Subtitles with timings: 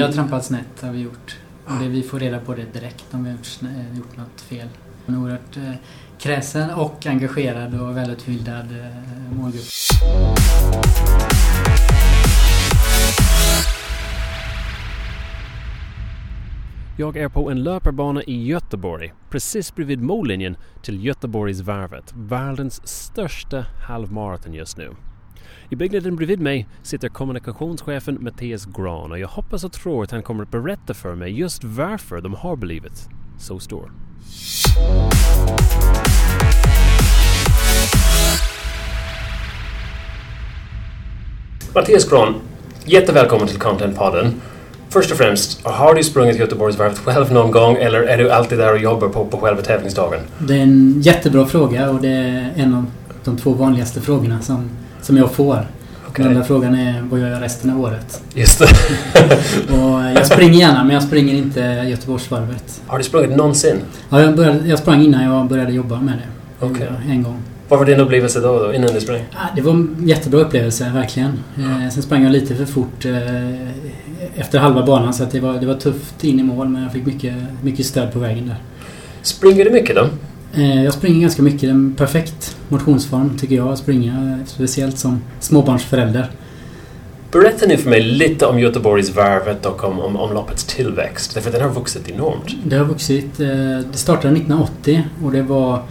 [0.00, 1.36] Vi har trampat snett har vi gjort.
[1.64, 4.40] Och det, vi får reda på det direkt om vi har gjort, snä- gjort något
[4.40, 4.68] fel.
[5.06, 5.72] En oerhört eh,
[6.18, 9.62] kräsen och engagerad och välutbildad eh, målgrupp.
[16.98, 24.54] Jag är på en löparbana i Göteborg, precis bredvid mållinjen till Göteborgsvarvet, världens största halvmaraton
[24.54, 24.90] just nu.
[25.72, 30.22] I byggnaden bredvid mig sitter kommunikationschefen Mattias Gran och jag hoppas och tror att han
[30.22, 33.08] kommer att berätta för mig just varför de har blivit
[33.38, 33.92] så stor.
[41.74, 42.34] Mattias Gran,
[42.84, 44.34] jättevälkommen till Contentpodden.
[44.88, 48.72] Först och främst, har du sprungit Göteborgsvarvet själv någon gång eller är du alltid där
[48.72, 50.20] och jobbar på, på själva tävlingsdagen?
[50.38, 52.86] Det är en jättebra fråga och det är en av
[53.24, 54.70] de två vanligaste frågorna som,
[55.02, 55.66] som jag får.
[56.16, 58.22] Den andra frågan är vad jag gör resten av året.
[58.34, 58.64] Just det.
[59.74, 62.82] Och jag springer gärna men jag springer inte Göteborgsvarvet.
[62.86, 63.76] har du sprungit någonsin?
[64.08, 66.66] Ja, jag, började, jag sprang innan jag började jobba med det.
[66.66, 67.38] Gjorde jag En gång.
[67.68, 69.20] Vad var din upplevelse då, då innan du sprang?
[69.30, 71.32] Ja, Det var en jättebra upplevelse, verkligen.
[71.58, 73.60] Eh, sen sprang jag lite för fort eh,
[74.36, 76.92] efter halva banan så att det, var, det var tufft in i mål men jag
[76.92, 78.56] fick mycket, mycket stöd på vägen där.
[79.22, 80.08] Springer du mycket då?
[80.54, 81.60] Eh, jag springer ganska mycket.
[81.60, 84.38] Det är en perfekt motionsform tycker jag att springa.
[84.46, 86.30] Speciellt som småbarnsförälder.
[87.32, 91.34] Berätta nu för mig lite om Göteborgsvarvet och om, om, om loppets tillväxt.
[91.34, 92.56] Därför att den har vuxit enormt.
[92.64, 93.40] Det har vuxit.
[93.40, 93.46] eh,
[93.92, 95.82] Det startade 1980 och det var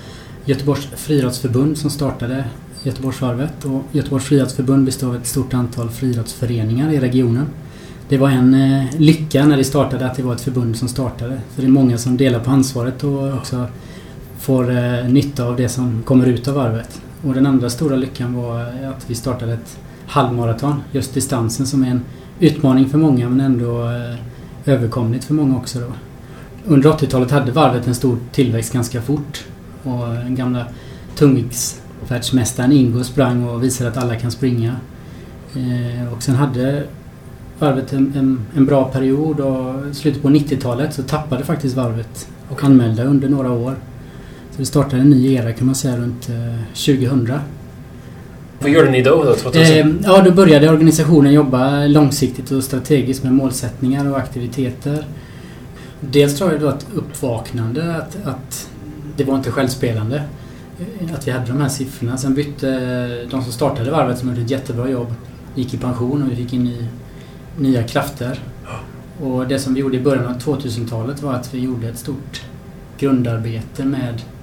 [0.46, 2.44] Göteborgs friidrottsförbund som startade
[2.84, 3.66] Göteborgsvarvet.
[3.66, 7.46] Och Göteborgs friidrottsförbund består av ett stort antal friidrottsföreningar i regionen.
[8.10, 11.42] Det var en eh, lycka när det startade att det var ett förbund som startade.
[11.56, 13.66] För det är många som delar på ansvaret och också
[14.40, 17.02] får eh, nytta av det som kommer ut av varvet.
[17.24, 20.82] Och den andra stora lyckan var eh, att vi startade ett halvmaraton.
[20.92, 22.02] Just distansen som är en
[22.40, 24.16] utmaning för många men ändå eh,
[24.66, 25.94] överkomligt för många också då.
[26.66, 29.46] Under 80-talet hade varvet en stor tillväxt ganska fort.
[29.84, 30.66] Och den gamla
[31.16, 34.76] tungviktsvärldsmästaren Ingo sprang och visade att alla kan springa.
[35.54, 36.84] Eh, och sen hade
[37.60, 42.28] varvet en, en, en bra period och i slutet på 90-talet så tappade faktiskt varvet
[42.50, 43.76] och anmälda under några år.
[44.60, 47.40] Det startade en ny era kan man säga runt eh, 2000.
[48.60, 49.24] Vad gjorde ni då?
[49.24, 49.62] då 2000?
[49.78, 55.06] Eh, ja, då började organisationen jobba långsiktigt och strategiskt med målsättningar och aktiviteter.
[56.02, 58.70] Dels tror jag då att uppvaknande, att, att
[59.18, 60.24] det var inte självspelande.
[60.80, 62.18] eh, Att vi hade de här siffrorna.
[62.18, 65.14] Sen bytte eh, de som startade varvet, som gjorde ett jättebra jobb,
[65.56, 66.86] gick i pension och vi fick in ny,
[67.58, 68.40] nya krafter.
[69.22, 72.42] Och det som vi gjorde i början av 2000-talet var att vi gjorde ett stort
[73.00, 74.39] grundarbete med eh,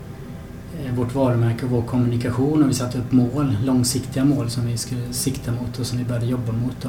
[0.96, 5.12] vårt varumärke och vår kommunikation och vi satte upp mål, långsiktiga mål som vi skulle
[5.12, 6.76] sikta mot och som vi började jobba mot.
[6.82, 6.88] Då.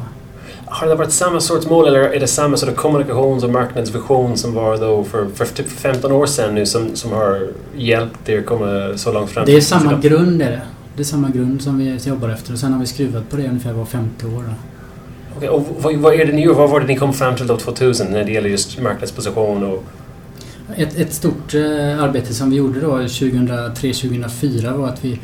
[0.65, 4.37] Har det varit samma sorts mål eller är det samma sort of kommunikations och marknadsvision
[4.37, 8.41] som var då för, för typ 15 år sedan nu som, som har hjälpt er
[8.41, 9.45] komma så långt fram?
[9.45, 10.61] Det är samma grund är det.
[10.95, 13.47] Det är samma grund som vi jobbar efter och sen har vi skruvat på det
[13.47, 14.43] ungefär var femte år.
[14.47, 14.53] Då.
[15.37, 16.53] Okej, och vad, vad är det ni gör?
[16.53, 19.83] Vad var det ni kom fram till då 2000 när det gäller just marknadsposition och...
[20.75, 25.19] Ett, ett stort eh, arbete som vi gjorde då 2003-2004 var att vi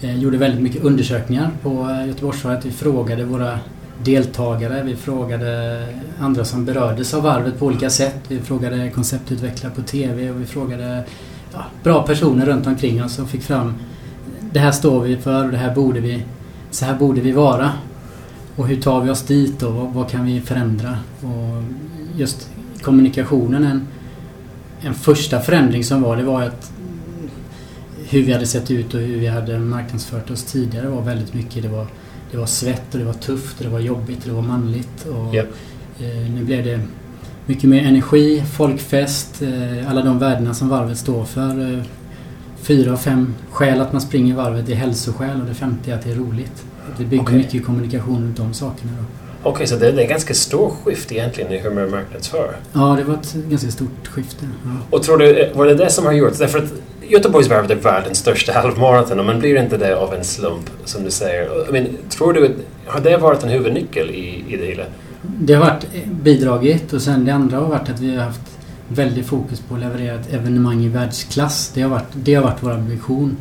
[0.00, 2.64] eh, gjorde väldigt mycket undersökningar på eh, Göteborgsvarvet.
[2.64, 3.58] Vi frågade våra
[4.02, 5.86] deltagare, vi frågade
[6.20, 8.16] andra som berördes av varvet på olika sätt.
[8.28, 11.04] Vi frågade konceptutvecklare på TV och vi frågade
[11.52, 13.74] ja, bra personer runt omkring oss och fick fram
[14.52, 16.22] det här står vi för och det här borde vi,
[16.70, 17.72] så här borde vi vara.
[18.56, 20.98] Och hur tar vi oss dit och vad, vad kan vi förändra?
[21.20, 21.62] Och
[22.16, 22.50] just
[22.82, 23.86] kommunikationen, en,
[24.84, 26.72] en första förändring som var, det var att
[28.08, 31.62] hur vi hade sett ut och hur vi hade marknadsfört oss tidigare var väldigt mycket.
[31.62, 31.86] Det var,
[32.30, 35.06] det var svett och det var tufft och det var jobbigt och det var manligt.
[35.06, 35.48] Och, Japp.
[36.00, 36.80] eh, nu blev det
[37.46, 41.72] mycket mer energi, folkfest, eh, alla de värdena som varvet står för.
[41.74, 41.82] Eh,
[42.56, 46.04] fyra av fem skäl att man springer varvet är hälsoskäl och det femte är att
[46.04, 46.64] det är roligt.
[46.98, 47.36] Det bygger Okej.
[47.36, 48.92] mycket kommunikation runt de sakerna.
[48.98, 49.23] Då.
[49.44, 52.56] Okej, så det är en ganska stor skift egentligen i hur man marknadsför.
[52.72, 54.46] Ja, det var ett ganska stort skifte.
[54.64, 54.70] Ja.
[54.90, 56.38] Och tror du, var det det som har gjort?
[56.38, 56.72] Därför att
[57.08, 61.10] Göteborgsvarvet är världens största halvmaraton och man blir inte det av en slump, som du
[61.10, 61.68] säger.
[61.68, 62.54] I mean, tror du
[62.86, 64.84] har det varit en huvudnyckel i, i det hela?
[65.22, 68.40] Det har varit bidragit och sen det andra har varit att vi har haft
[68.88, 71.70] väldigt fokus på att leverera ett evenemang i världsklass.
[71.74, 73.36] Det har varit, det har varit vår ambition.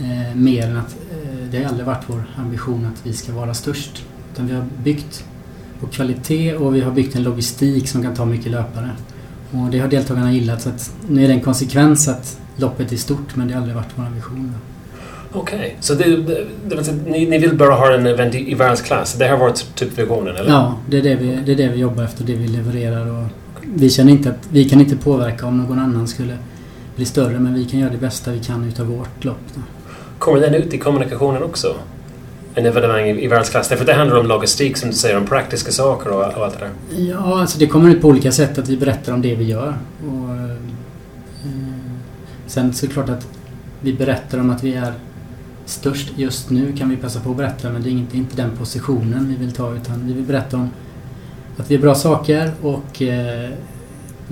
[0.00, 3.54] Eh, mer än att eh, det har aldrig varit vår ambition att vi ska vara
[3.54, 4.04] störst.
[4.38, 5.24] Utan vi har byggt
[5.80, 8.90] på kvalitet och vi har byggt en logistik som kan ta mycket löpare.
[9.50, 12.96] Och det har deltagarna gillat så att nu är det en konsekvens att loppet är
[12.96, 14.54] stort men det har aldrig varit vår ambition.
[15.32, 15.70] Okej, okay.
[15.80, 19.14] så det, det, det, ni, ni vill bara ha en event i, i världsklass?
[19.14, 20.50] Det har varit typ visionen, eller?
[20.50, 23.06] Ja, det är det, vi, det är det vi jobbar efter, det vi levererar.
[23.06, 23.26] Och
[23.74, 26.36] vi känner inte att vi kan inte påverka om någon annan skulle
[26.96, 29.44] bli större, men vi kan göra det bästa vi kan utav vårt lopp.
[29.54, 29.60] Då.
[30.18, 31.76] Kommer den ut i kommunikationen också?
[32.58, 33.68] En evenemang i, i världsklass?
[33.68, 36.64] Därför det handlar om logistik som du säger, om praktiska saker och, och allt det
[36.64, 37.00] där.
[37.04, 39.74] Ja, alltså det kommer ut på olika sätt att vi berättar om det vi gör.
[40.06, 40.56] Och, eh,
[42.46, 43.28] sen så är det klart att
[43.80, 44.92] vi berättar om att vi är
[45.64, 48.56] störst just nu kan vi passa på att berätta men det är inte, inte den
[48.56, 50.70] positionen vi vill ta utan vi vill berätta om
[51.56, 53.50] att vi är bra saker och eh,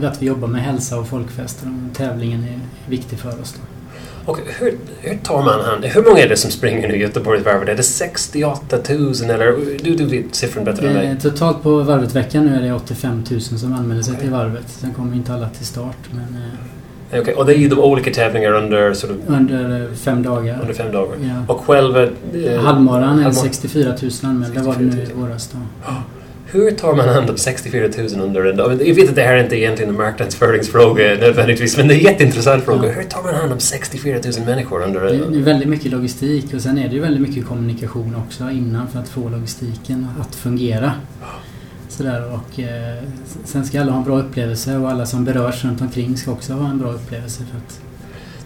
[0.02, 1.66] att vi jobbar med hälsa och folkfester.
[1.66, 3.52] Och tävlingen är viktig för oss.
[3.52, 3.75] Då.
[4.26, 7.68] Och hur, hur tar man hand Hur många är det som springer nu i Göteborgsvarvet?
[7.68, 9.78] Är det 68 000 eller?
[9.82, 11.06] Du, du vet siffran bättre än mig.
[11.06, 14.22] Eh, totalt på Varvet-veckan nu är det 85 000 som anmäler sig okay.
[14.22, 14.64] till varvet.
[14.66, 15.96] Sen kommer inte alla till start.
[16.10, 16.42] Men,
[17.12, 17.34] eh, okay.
[17.34, 18.94] och det är ju de olika tävlingar under...
[18.94, 20.58] Sort of, under fem dagar.
[20.60, 21.16] Under fem dagar.
[21.22, 21.54] Ja.
[21.54, 22.02] Och själva...
[22.02, 25.58] Eh, Halvmaran är 64 000 anmälda var det nu i våras då.
[26.48, 28.88] Hur tar man hand om 64 000 under en dag?
[28.88, 32.04] Jag vet att det här är inte egentligen en marknadsföringsfråga nödvändigtvis, men det är en
[32.04, 32.92] jätteintressant fråga.
[32.92, 35.32] Hur tar man hand om 64 000 människor under en dag?
[35.32, 38.88] Det är väldigt mycket logistik och sen är det ju väldigt mycket kommunikation också innan
[38.88, 40.92] för att få logistiken att fungera.
[41.88, 43.02] Sådär, och, eh,
[43.44, 46.52] sen ska alla ha en bra upplevelse och alla som berörs runt omkring ska också
[46.52, 47.42] ha en bra upplevelse.
[47.50, 47.80] För att,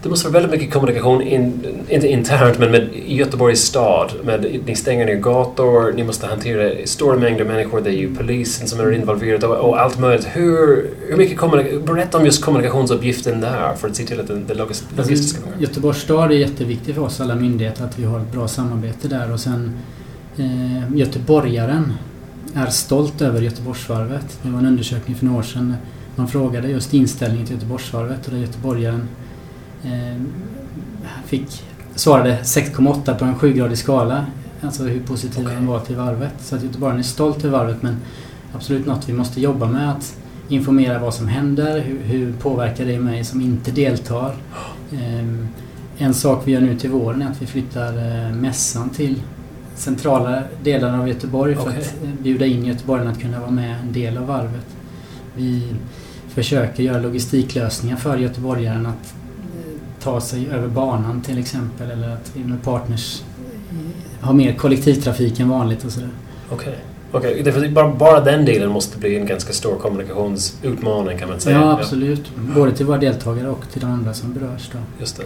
[0.02, 4.12] det måste vara väldigt mycket kommunikation, in, inte internt men med Göteborgs stad.
[4.24, 8.68] Med, ni stänger ner gator, ni måste hantera stora mängder människor, det är ju polisen
[8.68, 10.28] som är involverad och, och allt möjligt.
[10.32, 14.62] Hur, hur mycket berätta om just kommunikationsuppgiften där för att se till att det, det
[14.62, 15.60] alltså, logistiska fungerar.
[15.60, 19.32] Göteborgs stad är jätteviktigt för oss alla myndigheter att vi har ett bra samarbete där
[19.32, 19.72] och sen
[20.36, 21.92] eh, göteborgaren
[22.54, 24.38] är stolt över Göteborgsvarvet.
[24.42, 25.76] Det var en undersökning för några år sedan.
[26.16, 29.08] Man frågade just inställningen till Göteborgsvarvet och där göteborgaren
[31.26, 31.62] fick,
[31.94, 34.26] svarade 6,8 på en 7-gradig skala.
[34.60, 35.54] Alltså hur positiv okay.
[35.54, 36.34] han var till varvet.
[36.40, 37.96] Så att göteborgaren är stolt över varvet men
[38.54, 39.90] absolut något vi måste jobba med.
[39.90, 40.16] att
[40.48, 44.34] informera vad som händer, hur, hur påverkar det mig som inte deltar.
[44.92, 45.24] Eh,
[45.98, 49.22] en sak vi gör nu till våren är att vi flyttar eh, mässan till
[49.74, 51.78] centrala delarna av Göteborg för okay.
[51.78, 54.66] att eh, bjuda in göteborgarna att kunna vara med en del av varvet.
[55.36, 55.62] Vi
[56.28, 59.19] försöker göra logistiklösningar för göteborgaren att eh,
[60.02, 63.22] ta sig över banan till exempel eller att vi med partners
[64.20, 66.10] eh, ha mer kollektivtrafik än vanligt och sådär.
[66.50, 66.74] Okay.
[67.12, 67.68] Okej, okay.
[67.68, 71.56] bara, bara den delen måste bli en ganska stor kommunikationsutmaning kan man säga.
[71.56, 72.30] Ja, absolut.
[72.36, 74.70] Både till våra deltagare och till de andra som berörs.
[74.72, 74.78] Då.
[75.00, 75.24] Just det.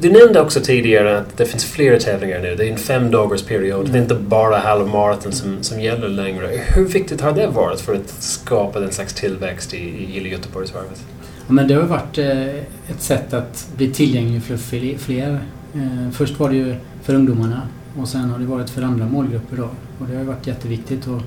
[0.00, 2.54] Du nämnde också tidigare att det finns flera tävlingar nu.
[2.56, 3.80] Det är en fem dagars period.
[3.80, 3.92] Mm.
[3.92, 6.50] Det är inte bara halvmaraton som, som gäller längre.
[6.74, 11.02] Hur viktigt har det varit för att skapa den slags tillväxt i, i Göteborgsvarvet?
[11.48, 12.54] Men det har varit eh,
[12.88, 14.56] ett sätt att bli tillgänglig för
[14.98, 15.40] fler.
[15.74, 17.62] Eh, först var det ju för ungdomarna
[18.00, 19.68] och sen har det varit för andra målgrupper då.
[19.98, 21.06] Och det har varit jätteviktigt.
[21.06, 21.20] Och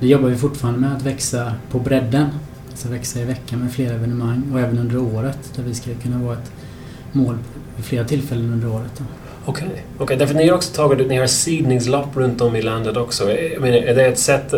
[0.00, 2.26] det jobbar vi fortfarande med att växa på bredden.
[2.70, 6.18] Alltså växa i veckan med flera evenemang och även under året där vi ska kunna
[6.18, 6.52] vara ett
[7.12, 7.38] mål
[7.76, 9.02] vid flera tillfällen under året.
[9.44, 9.80] Okej, okay.
[9.98, 10.16] okay.
[10.16, 13.32] därför ni har också tagit, ni har sidningslopp runt om i landet också.
[13.32, 14.54] Jag menar, är det ett sätt,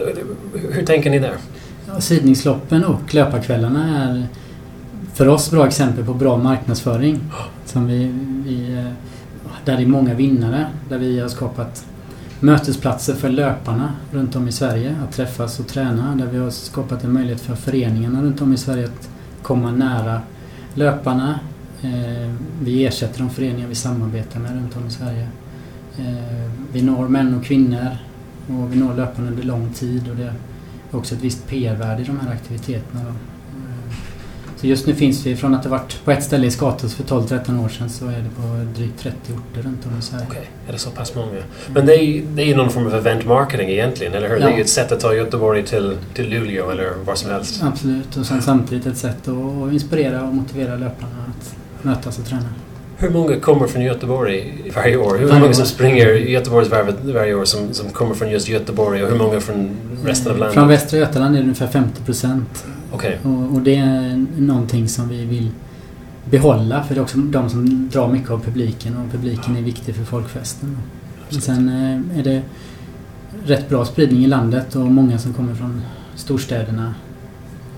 [0.70, 1.34] hur tänker ni där?
[1.88, 4.26] Ja, sidningsloppen och löparkvällarna är
[5.14, 7.20] för oss bra exempel på bra marknadsföring.
[7.64, 8.14] Som vi,
[8.44, 8.92] vi eh,
[9.64, 10.66] där det är många vinnare.
[10.88, 11.86] Där vi har skapat
[12.40, 16.14] mötesplatser för löparna runt om i Sverige att träffas och träna.
[16.14, 19.08] Där vi har skapat en möjlighet för föreningarna runt om i Sverige att
[19.42, 20.20] komma nära
[20.74, 21.40] löparna.
[21.82, 22.30] Eh,
[22.62, 25.28] vi ersätter de föreningar vi samarbetar med runt om i Sverige.
[25.98, 27.96] Eh, vi når män och kvinnor
[28.46, 30.34] och vi når löparna under lång tid och det är
[30.90, 33.00] också ett visst PR-värde i de här aktiviteterna.
[34.60, 37.04] Så just nu finns vi, från att ha varit på ett ställe i Skatos för
[37.04, 38.42] 12-13 år sedan så är det på
[38.76, 40.24] drygt 30 orter runt om i Sverige.
[40.28, 40.68] Okej, okay.
[40.68, 41.42] är det så pass många?
[41.74, 44.36] Men det är det är någon form av event marketing egentligen, eller hur?
[44.36, 44.46] Ja.
[44.46, 47.62] Det är ju ett sätt att ta Göteborg till, till Luleå eller var som helst.
[47.62, 52.48] Absolut, och sen samtidigt ett sätt att inspirera och motivera löparna att mötas och träna.
[52.96, 55.18] Hur många kommer från Göteborg varje år?
[55.18, 59.18] Hur många som springer Göteborgsvarvet varje år som, som kommer från just Göteborg och hur
[59.18, 60.54] många från resten av landet?
[60.54, 62.64] Från Västra Götaland är det ungefär 50 procent.
[62.92, 63.16] Okay.
[63.22, 65.50] Och, och, det är någonting som vi vill
[66.24, 69.94] behålla för det är också de som drar mycket av publiken och publiken är viktig
[69.94, 70.78] för folkfesten.
[71.30, 72.42] Men sen eh, är det
[73.44, 75.82] rätt bra spridning i landet och många som kommer från
[76.14, 76.94] storstäderna.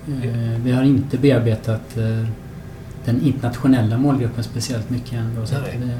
[0.09, 2.29] Eh, vi har inte bearbetat eh,
[3.05, 5.47] den internationella målgruppen speciellt mycket ändå.
[5.47, 5.91] Så det,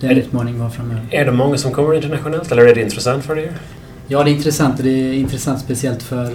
[0.00, 1.06] det är en utmaning var framöver.
[1.10, 3.52] Är det många som kommer internationellt eller är det intressant för er?
[4.06, 4.82] Ja, det är intressant.
[4.82, 6.26] Det är intressant speciellt för,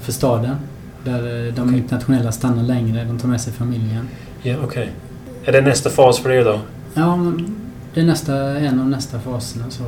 [0.00, 0.56] för staden.
[1.04, 1.76] Där de okay.
[1.76, 4.08] internationella stannar längre, de tar med sig familjen.
[4.42, 4.66] Ja, okej.
[4.66, 4.88] Okay.
[5.44, 6.60] Är det nästa fas för er då?
[6.94, 7.32] Ja,
[7.94, 9.70] det är nästa, en av nästa faserna.
[9.70, 9.84] Så,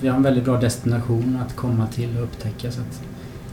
[0.00, 2.70] vi har en väldigt bra destination att komma till och upptäcka.
[2.70, 2.80] Så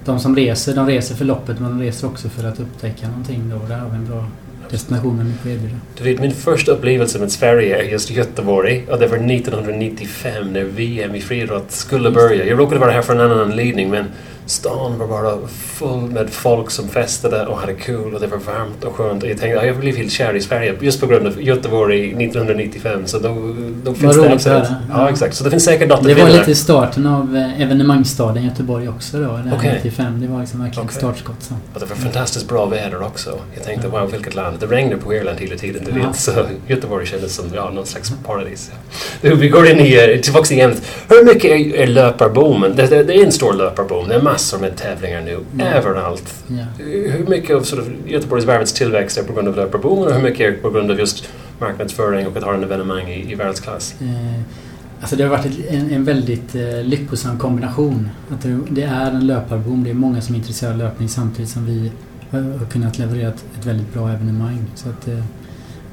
[0.06, 3.50] de som reser, de reser för loppet men de reser också för att upptäcka någonting.
[3.50, 3.68] Då.
[3.68, 4.26] Där har vi en bra
[4.70, 5.76] destination med mycket att erbjuda.
[5.98, 10.64] Du vet, min första upplevelse med Sverige är just Göteborg och det var 1995 när
[10.64, 12.46] VM i friidrott skulle börja.
[12.46, 14.06] Jag råkade vara här för en annan anledning men
[14.52, 18.84] stan var bara full med folk som festade och hade kul och det var varmt
[18.84, 19.24] och skönt.
[19.24, 22.08] Och jag tänkte att jag blev helt kär i Sverige just på grund av Göteborg
[22.08, 23.08] 1995.
[23.08, 24.50] Så då, då finns det också...
[24.50, 24.66] Ja.
[24.90, 25.36] ja, exakt.
[25.36, 29.56] Så det finns säkert något Det var lite starten av eh, evenemangsstaden Göteborg också då,
[29.56, 29.76] okay.
[29.76, 30.22] 95.
[30.22, 30.98] Det var liksom verkligen okay.
[30.98, 31.36] startskott.
[31.40, 31.54] Så.
[31.74, 33.40] Och det var fantastiskt bra väder också.
[33.56, 34.00] Jag tänkte ja.
[34.00, 34.58] wow, vilket land.
[34.60, 36.08] Det regnar på Irland hela tiden, du ja.
[36.08, 36.16] vet.
[36.16, 36.32] Så
[36.68, 38.72] Göteborg kändes som ja, någon slags paradis.
[39.22, 40.76] Vi går in i, eh, tillbaka igen.
[41.10, 42.76] Hur mycket är, är löparboomen?
[42.76, 44.08] Det, det, det, är en stor löparboom.
[44.08, 45.40] Det är massor med tävlingar nu.
[45.58, 45.66] Ja.
[45.66, 46.44] Överallt.
[46.48, 46.66] Ja.
[46.86, 50.48] Hur mycket av sort of Göteborgsvarvets tillväxt är på grund av löparboomen och hur mycket
[50.48, 51.30] är på grund av just
[51.60, 53.96] marknadsföring och att ha en evenemang i, i världsklass?
[54.02, 54.42] Eh,
[55.02, 58.10] alltså det har varit en, en väldigt eh, lyckosam kombination.
[58.30, 59.84] Att det, det, är en löparboom.
[59.84, 61.92] Det är många som är intresserade av löpning samtidigt som vi
[62.30, 64.66] har, har kunnat leverera ett, ett, väldigt bra evenemang.
[64.76, 65.24] Så att eh,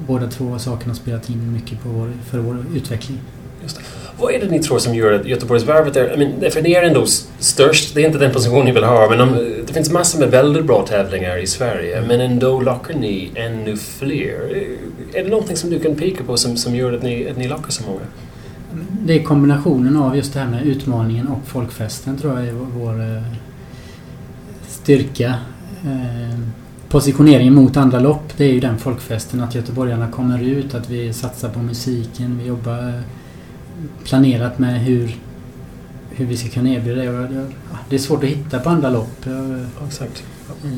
[0.07, 3.19] båda två sakerna har spelat in mycket på vår, för vår utveckling.
[3.61, 3.83] Just det.
[4.19, 6.13] Vad är det ni tror som gör att Göteborgsvarvet är...
[6.13, 7.05] I mean, för ni är ändå
[7.39, 9.33] störst, det är inte den position ni vill ha, men om,
[9.67, 12.07] det finns massor med väldigt bra tävlingar i Sverige, mm.
[12.07, 14.65] men ändå lockar ni ännu fler.
[15.13, 17.47] Är det någonting som du kan peka på som, som gör att ni, att ni
[17.47, 18.01] lockar så många?
[19.05, 23.01] Det är kombinationen av just det här med utmaningen och folkfesten tror jag är vår
[23.01, 23.23] eh,
[24.67, 25.33] styrka.
[25.83, 26.39] Eh,
[26.89, 29.41] positioneringen mot andra lopp, det är ju den folkfesten.
[29.41, 33.01] Att göteborgarna kommer ut, att vi satsar på musiken, vi jobbar
[34.03, 35.15] planerat med hur,
[36.09, 37.45] hur vi ska kunna erbjuda det.
[37.89, 39.25] Det är svårt att hitta på andra lopp.
[39.87, 40.23] Exakt.
[40.63, 40.69] Eh,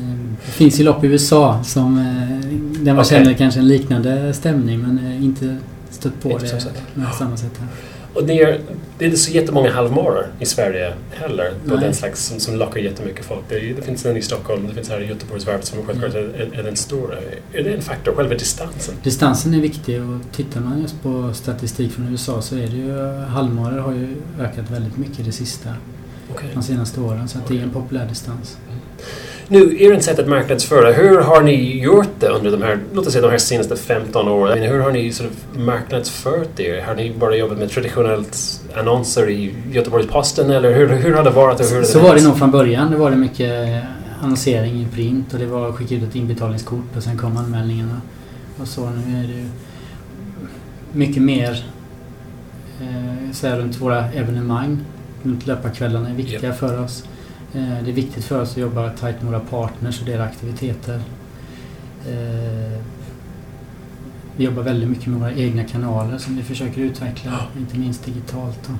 [0.46, 2.48] det finns ju lopp i USA som eh,
[2.84, 3.18] där man okay.
[3.18, 5.56] känner kanske en liknande stämning men eh, inte
[5.90, 7.68] stött på inte det på samma sätt här.
[8.14, 8.60] Och det är,
[8.98, 11.52] det är inte så jättemånga halvmarar i Sverige heller.
[11.68, 13.40] På den slags som, som lockar jättemycket folk.
[13.48, 16.58] Det, det finns en i Stockholm, det finns här i Göteborgsvarvet som självklart är, är,
[16.58, 17.16] är den stora.
[17.52, 18.94] Är det en faktor, själva distansen?
[19.02, 23.00] Distansen är viktig och tittar man just på statistik från USA så är det ju
[23.24, 25.68] halvmarar har ju ökat väldigt mycket det sista.
[26.34, 26.48] Okay.
[26.54, 27.56] De senaste åren så okay.
[27.56, 28.56] det är en populär distans.
[28.68, 28.80] Mm.
[29.52, 33.12] Nu, ert sätt att marknadsföra, hur har ni gjort det under de här, låt oss
[33.12, 34.62] säga de här senaste 15 åren?
[34.62, 36.82] hur har ni sort of marknadsfört er?
[36.82, 41.60] Har ni bara jobbat med traditionellt annonser i Göteborgs-Posten eller hur, hur har det varit?
[41.60, 42.90] Och hur det så var det nog från början.
[42.90, 43.82] Det var det mycket
[44.20, 48.00] annonsering i print och det var att skicka ut ett inbetalningskort och sen kom anmälningarna.
[48.60, 49.46] Och så nu är det ju
[50.92, 51.64] mycket mer
[52.80, 54.78] eh, så här, runt våra evenemang.
[55.22, 56.58] Runt löparkvällarna är viktiga yep.
[56.58, 57.04] för oss.
[57.54, 61.00] Eh, det är viktigt för oss att jobba tajt med våra partners och deras aktiviteter.
[62.08, 62.80] Eh,
[64.36, 68.70] vi jobbar väldigt mycket med våra egna kanaler som vi försöker utveckla, inte minst digitalt.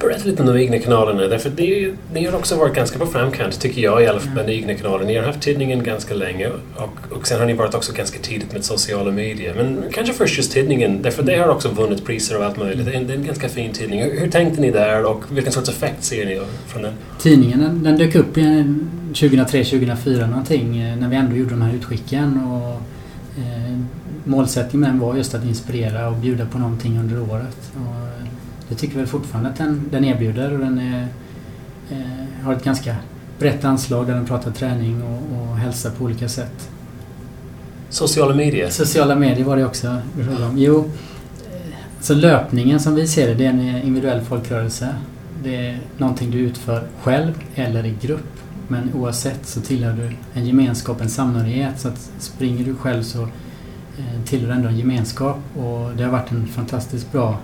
[0.00, 3.60] Berätta lite om de egna kanalerna, därför det, ni har också varit ganska på framkant,
[3.60, 5.04] tycker jag i alla fall, med de egna kanalerna.
[5.04, 8.52] Ni har haft tidningen ganska länge och, och sen har ni varit också ganska tidigt
[8.52, 9.54] med sociala medier.
[9.54, 12.86] Men kanske först just tidningen, därför det har också vunnit priser och allt möjligt.
[12.86, 14.02] Det är en, det är en ganska fin tidning.
[14.02, 16.92] Hur, hur, tänkte ni där och vilken sorts effekt ser ni från den?
[17.18, 22.40] Tidningen den, den dök upp 2003-2004 någonting eh, när vi ändå gjorde de här utskicken.
[22.44, 22.70] Och,
[23.38, 23.78] eh,
[24.24, 27.72] målsättningen med den var just att inspirera och bjuda på någonting under året.
[27.74, 28.13] Och,
[28.68, 31.08] det tycker väl fortfarande att den, den erbjuder och den är,
[31.90, 32.96] eh, har ett ganska
[33.38, 36.70] brett anslag där den pratar träning och, och hälsa på olika sätt.
[37.88, 38.70] Sociala medier?
[38.70, 39.96] Sociala medier var det också.
[40.56, 44.94] Jo, eh, så löpningen som vi ser det, det är en individuell folkrörelse.
[45.42, 48.26] Det är någonting du utför själv eller i grupp.
[48.68, 51.80] Men oavsett så tillhör du en gemenskap, en samhörighet.
[51.80, 55.38] Så att springer du själv så eh, tillhör du ändå en gemenskap.
[55.56, 57.38] Och det har varit en fantastiskt bra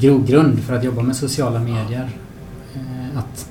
[0.00, 2.10] grogrund för att jobba med sociala medier.
[2.74, 3.50] Eh, att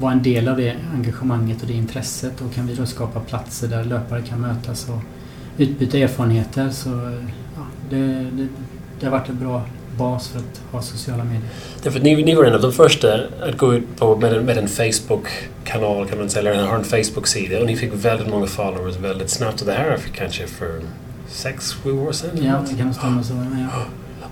[0.00, 3.68] vara en del av det engagemanget och det intresset och kan vi då skapa platser
[3.68, 5.00] där löpare kan mötas och
[5.58, 6.90] utbyta erfarenheter så
[7.56, 8.48] ja, det, det,
[9.00, 9.62] det har varit en bra
[9.98, 11.48] bas för att ha sociala medier.
[11.82, 13.14] Därför ni, ni var en av de första
[13.48, 16.84] att gå ut på, med en, med en Facebook-kanal kan man säga, eller har en
[16.84, 20.80] Facebook-sida och ni fick väldigt många followers väldigt snabbt och det här fick kanske för
[21.28, 22.30] sex, sju år sedan?
[22.42, 23.34] Ja, det kan stämma så.
[23.74, 23.82] Ja.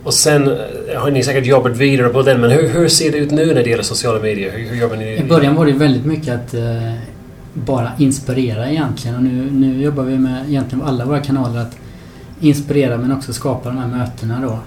[0.05, 3.19] Och sen eh, har ni säkert jobbat vidare på den, men hur, hur ser det
[3.19, 4.53] ut nu när det gäller sociala medier?
[4.53, 5.17] Hur, hur jobbar ni?
[5.17, 6.95] I början var det väldigt mycket att eh,
[7.53, 11.77] bara inspirera egentligen och nu, nu jobbar vi med egentligen alla våra kanaler att
[12.41, 14.59] inspirera men också skapa de här mötena då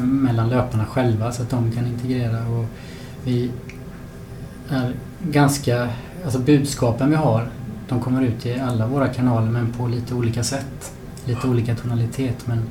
[0.00, 2.64] mellan löparna själva så att de kan integrera och
[3.24, 3.50] vi
[4.68, 4.92] är
[5.22, 5.88] ganska,
[6.24, 7.48] alltså budskapen vi har
[7.88, 10.92] de kommer ut i alla våra kanaler men på lite olika sätt.
[11.24, 12.62] Lite olika tonalitet men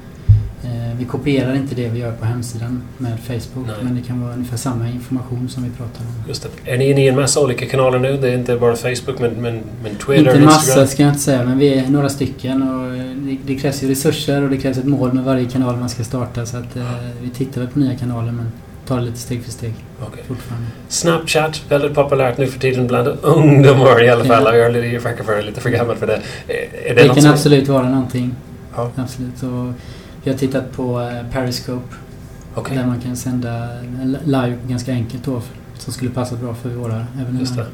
[0.97, 3.75] vi kopierar inte det vi gör på hemsidan med Facebook Nej.
[3.81, 6.27] men det kan vara ungefär samma information som vi pratar om.
[6.27, 6.71] Just det.
[6.71, 8.17] Är ni inne i en massa olika kanaler nu?
[8.17, 10.87] Det är inte bara Facebook men, men, men Twitter, inte massa Instagram?
[10.87, 13.89] ska jag inte säga men vi är några stycken och eh, det, det krävs ju
[13.89, 16.83] resurser och det krävs ett mål med varje kanal man ska starta så att eh,
[17.21, 18.51] vi tittar väl på nya kanaler men
[18.87, 20.23] tar det lite steg för steg Okej.
[20.27, 20.67] fortfarande.
[20.87, 24.43] Snapchat, väldigt populärt nu för tiden bland ungdomar i alla fall.
[24.45, 24.55] Ja.
[24.55, 26.21] Jag är lite, för gammal för det.
[26.47, 28.35] Är, det Det kan absolut vara någonting.
[28.75, 28.91] Ja.
[28.95, 29.43] Absolut.
[29.43, 29.73] Och
[30.27, 31.95] vi har tittat på eh, Periscope
[32.55, 33.67] Okej, där man kan sända
[34.25, 35.41] live ganska enkelt då
[35.77, 37.39] som skulle passa bra för våra evenemang.
[37.39, 37.65] just det.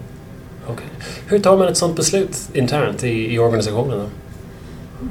[0.68, 0.86] Okej.
[1.28, 3.98] Hur tar man ett sånt beslut internt i, i organisationen?
[4.00, 4.06] Då?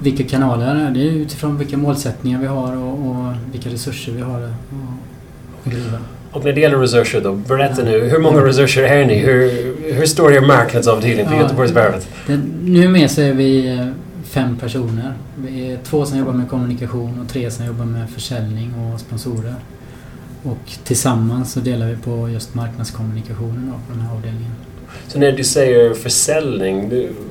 [0.03, 0.91] Vilka kanaler?
[0.95, 5.99] Det är utifrån vilka målsättningar vi har och, och vilka resurser vi har att driva.
[6.33, 8.09] Och när det gäller resurser då, berätta nu.
[8.09, 9.19] Hur många resurser är ni?
[9.19, 9.51] Hur,
[9.95, 11.41] hur stor är marknadsavdelningen på Ja.
[11.43, 12.09] Göteborgsvarvet?
[12.27, 13.87] Det, numera så är vi eh,
[14.33, 15.15] fem personer.
[15.37, 19.55] Vi är två som jobbar med kommunikation och tre som jobbar med försäljning och sponsorer.
[20.43, 24.53] Och tillsammans så delar vi på just marknadskommunikationen då, på den här avdelningen.
[25.09, 26.91] Så när du säger försäljning,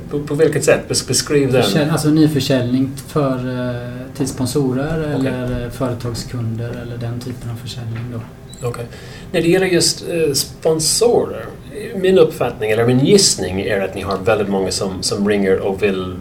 [0.10, 0.82] på, på vilket sätt?
[0.90, 1.64] Bes- Beskriv den.
[1.64, 5.28] Försälj, alltså nyförsäljning för, eh, till sponsorer Okej.
[5.28, 8.20] eller eh, företagskunder eller den typen av försäljning då.
[8.68, 8.86] Okej.
[9.32, 11.46] När det gäller just eh, sponsorer.
[11.96, 15.84] Min uppfattning, eller min gissning, är att ni har väldigt många som, som ringer och
[15.84, 16.16] vill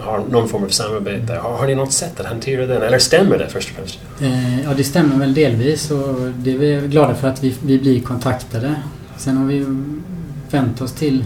[0.00, 1.34] har någon form av samarbete.
[1.34, 2.82] Har, har ni något sätt att hantera den?
[2.82, 3.98] Eller stämmer det först och främst?
[4.20, 7.78] Eh, ja, det stämmer väl delvis och det är vi glada för att vi, vi
[7.78, 8.74] blir kontaktade.
[9.16, 9.66] Sen har vi ju
[10.50, 11.24] vänt oss till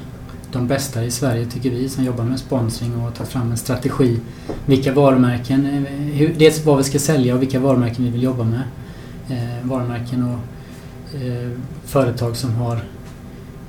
[0.53, 4.21] de bästa i Sverige tycker vi som jobbar med sponsring och tagit fram en strategi.
[4.67, 8.45] Vilka varumärken, eh, hur, dels vad vi ska sälja och vilka varumärken vi vill jobba
[8.45, 8.63] med.
[9.29, 10.39] Eh, varumärken och
[11.23, 11.51] eh,
[11.85, 12.81] företag som har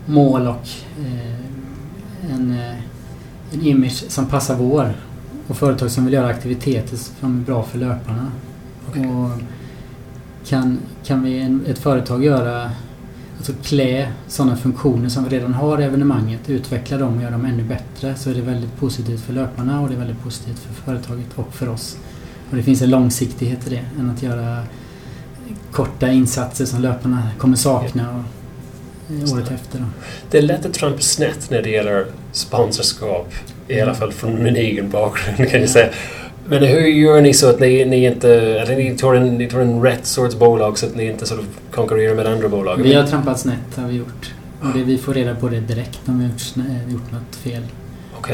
[0.06, 0.68] mål och
[1.06, 2.76] eh, en, eh,
[3.52, 4.94] en image som passar vår.
[5.48, 8.32] Och företag som vill göra aktiviteter som är bra för löparna.
[8.90, 9.08] Okej.
[9.08, 9.30] Och
[10.46, 12.72] kan, kan vi ett företag göra,
[13.38, 17.46] alltså klä sådana funktioner som vi redan har i evenemanget, utveckla dem och göra dem
[17.46, 20.74] ännu bättre så är det väldigt positivt för löparna och det är väldigt positivt för
[20.74, 21.98] företaget och för oss.
[22.50, 24.64] Och det finns en långsiktighet i det än att göra
[25.72, 28.24] korta insatser som löparna kommer sakna
[29.34, 29.54] året det.
[29.56, 29.80] efter.
[29.80, 29.86] Då.
[30.32, 33.34] Det är lätt att trampa snett när det gäller sponsorskap.
[33.68, 35.90] I alla fall från min egen bakgrund kan jag säga.
[36.48, 38.30] Men hur gör ni så att ni, ni inte...
[38.34, 41.40] Eller ni tar, en, ni tar en rätt sorts bolag så att ni inte sort
[41.40, 42.78] of konkurrerar med andra bolag?
[42.84, 44.32] Vi har trampat snett har vi gjort.
[44.62, 47.64] Och det, vi får reda på det direkt om vi har gjort, gjort något fel.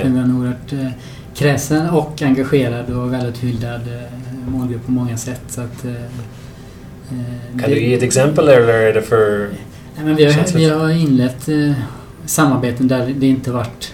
[0.04, 0.88] Men vi har nog varit eh,
[1.36, 5.42] kräsen och engagerad och välutbildad eh, målgrupp på många sätt.
[5.48, 9.50] Så att, eh, eh, Kan det- du ge ett exempel eller är det för...
[9.98, 11.72] Nej, men vi, har, vi har inlett eh,
[12.26, 13.94] samarbeten där det inte varit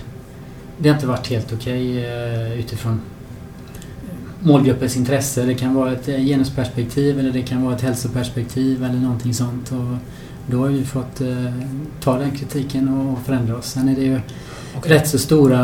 [0.77, 3.01] det har inte varit helt okej eh, utifrån
[4.39, 5.45] målgruppens intresse.
[5.45, 9.71] Det kan vara ett eh, genusperspektiv eller det kan vara ett hälsoperspektiv eller någonting sånt.
[9.71, 9.97] Och
[10.47, 11.53] då har vi fått eh,
[11.99, 13.65] ta den kritiken och förändra oss.
[13.65, 14.19] Sen är det ju
[14.77, 14.91] Okej.
[14.91, 15.59] rätt så stora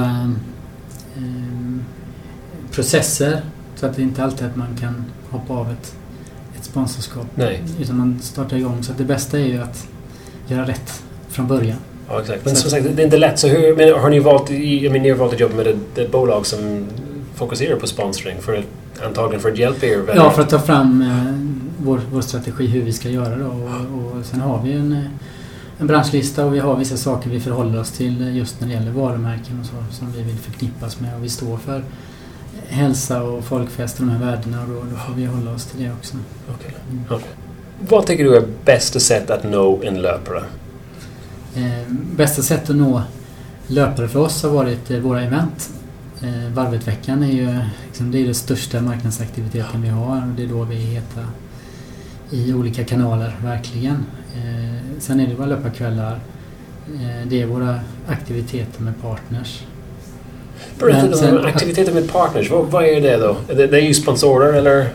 [1.18, 1.78] eh,
[2.72, 3.42] processer
[3.76, 5.96] så att det inte alltid är att man kan hoppa av ett,
[6.58, 7.28] ett sponsorskap.
[7.36, 7.64] Nej.
[7.80, 8.84] Utan man startar igång.
[8.84, 9.88] Så det bästa är ju att
[10.52, 11.78] göra rätt från början.
[12.10, 12.46] Ja, exakt.
[12.46, 13.40] Men som sagt, det är inte lätt.
[13.40, 14.52] Så hur, men har ni valt...
[14.52, 16.86] i- Jag menar, ni har valt att jobba med ett, ett bolag som
[17.36, 18.66] fokuserar på sponsring för att,
[19.06, 20.16] antagligen för att hjälpa er väldigt.
[20.16, 21.34] Ja, för att ta fram eh,
[21.86, 23.46] vår, vår strategi hur vi ska göra då.
[23.46, 25.04] Och, och sen har vi en, eh,
[25.78, 28.74] en branschlista och vi har vissa saker vi förhåller oss till eh, just när det
[28.74, 31.16] gäller varumärken och så som vi vill förknippas med.
[31.18, 31.84] Och vi står för
[32.68, 35.84] hälsa och folkfest och de här värdena och då, då får vi hålla oss till
[35.84, 36.18] det också.
[36.56, 36.72] Okej.
[36.92, 37.04] Mm.
[37.10, 37.28] Okej.
[37.88, 40.44] Vad tycker du är bästa sätt att nå en löpare?
[41.56, 43.02] Eh, bästa sätt att nå
[43.68, 45.70] löpare för oss har varit eh, våra event.
[46.22, 50.48] Eh, Varvetveckan är ju liksom, det är den största marknadsaktiviteten vi har och det är
[50.48, 51.28] då vi är heta
[52.30, 54.06] i olika kanaler, verkligen.
[54.36, 56.20] Eh, sen är det våra löparkvällar.
[57.26, 59.64] Det är våra aktiviteter med partners.
[60.80, 62.52] Berätta om aktiviteter med partners.
[62.52, 63.38] Vad, vad är det då?
[63.48, 64.90] Det, det är ju sponsorer eller,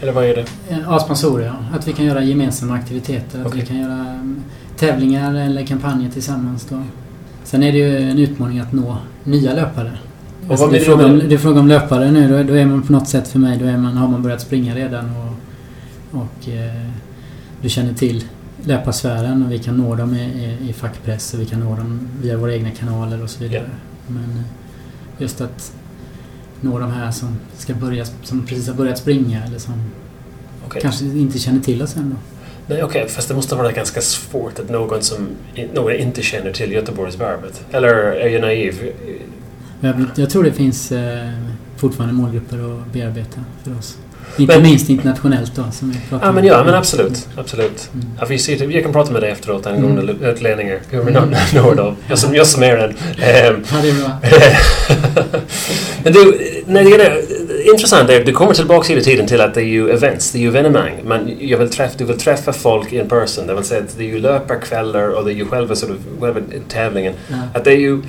[0.00, 0.40] eller vad är det?
[0.68, 1.76] Eh, Ja, sponsorer ja.
[1.78, 3.44] Att vi kan göra gemensamma aktiviteter.
[3.44, 4.36] Att vi kan göra mm,
[4.76, 6.82] tävlingar eller kampanjer tillsammans då.
[7.44, 9.92] Sen är det ju en utmaning att nå nya löpare.
[10.44, 12.28] Och Alltså, det, är fråga om, med- det är fråga om löpare nu.
[12.28, 14.40] Då, då är man på något sätt för mig, då är man, har man börjat
[14.40, 16.86] springa redan och, och eh,
[17.62, 18.24] du känner till
[18.64, 22.08] löparsfären och vi kan nå dem i, i, i fackpress och vi kan nå dem
[22.22, 23.70] via våra egna kanaler och så vidare.
[24.06, 24.42] Men eh,
[25.18, 25.72] just att
[26.60, 29.74] nå de här som ska börja, som precis har börjat springa eller som
[30.66, 30.82] Okej.
[30.82, 32.16] kanske inte känner till oss än.
[32.66, 33.08] Nej, okej.
[33.08, 35.28] Fast det måste vara ganska svårt att någon som
[35.74, 37.64] någon inte känner till Göteborgsvarvet.
[37.70, 38.92] Eller är jag naiv?
[39.80, 41.30] Jag, jag tror det finns eh,
[41.76, 43.98] fortfarande målgrupper att bearbeta för oss.
[44.36, 47.28] Inte men, minst internationellt då som vi ja, men Ja, men absolut.
[47.36, 47.90] absolut.
[47.94, 48.06] Mm.
[48.20, 50.24] Ja, vi ser, jag kan prata med dig efteråt angående mm.
[50.24, 50.78] utlänningar.
[50.90, 51.34] Hur vi mm.
[51.54, 51.96] når dem.
[52.08, 52.90] Jag som, jag som är en.
[52.90, 54.10] Um, ja, det är bra.
[56.04, 57.22] men du, när det gäller,
[57.72, 60.38] intressant är att du kommer tillbaka hela tiden till att det är ju events, det
[60.38, 60.92] är ju evenemang.
[61.04, 63.46] Men jag vill träffa, du vill träffa folk in person.
[63.46, 65.96] Det vill säga att det är ju löparkvällar och det är ju själva, sort of,
[66.20, 67.14] själva tävlingen.
[67.28, 67.36] Ja.
[67.54, 68.02] Att det är ju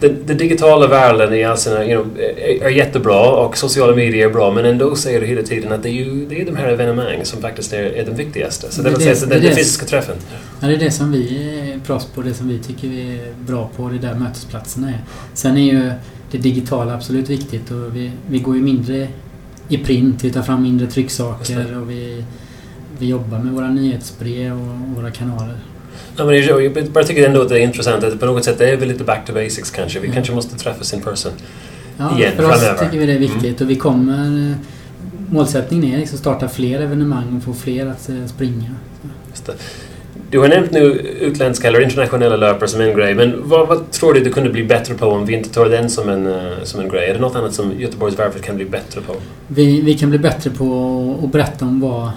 [0.00, 4.28] den, den, digitala världen i all sina, you know, är, är, jättebra och sociala medier
[4.28, 6.56] är bra men ändå säger du hela tiden att det är ju det är de
[6.56, 8.72] här evenemangen som faktiskt är, är den viktigaste.
[8.72, 10.16] Så det, det, det, det, den fysiska träffen.
[10.60, 13.32] Ja, det är det som vi är proffs på, det som vi tycker vi är
[13.46, 14.98] bra på, det är där mötesplatserna är.
[15.34, 15.90] Sen är ju
[16.30, 19.08] det digitala absolut viktigt och vi, vi går ju mindre
[19.68, 22.24] i print, vi tar fram mindre trycksaker och vi,
[22.98, 25.58] vi jobbar med våra nyhetsbrev och våra kanaler.
[26.16, 28.70] Ja, men jag, bara tycker ändå att det är intressant att på något sätt det
[28.70, 30.00] är väl lite back to basics kanske.
[30.00, 30.14] Vi mm.
[30.14, 31.32] kanske måste träffas in person
[31.96, 33.54] ja, igen för oss tycker vi det är viktigt mm.
[33.60, 34.54] och vi kommer...
[35.30, 38.70] Målsättningen är liksom att starta fler evenemang och få fler att eh, springa.
[40.30, 40.80] Du har nämnt nu
[41.20, 44.64] utländska eller internationella löpare som en grej, men vad, vad, tror du du kunde bli
[44.64, 47.10] bättre på om vi inte tar den som en, uh, som en grej?
[47.10, 49.14] Är det något annat som Göteborgsvarvet kan bli bättre på?
[49.48, 52.10] Vi, vi kan bli bättre på att berätta om vad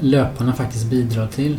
[0.00, 1.58] löparna faktiskt bidrar till.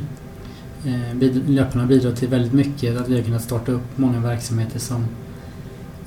[0.85, 3.01] Eh, löparna bidrar till väldigt mycket.
[3.01, 5.05] Att vi har kunnat starta upp många verksamheter som